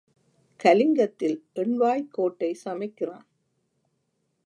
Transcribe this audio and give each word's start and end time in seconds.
கலிங்கத்தில் 0.59 1.37
எண்வாய்க் 1.55 2.09
கோட்டை 2.11 2.51
சமைக்கிறான் 2.65 3.27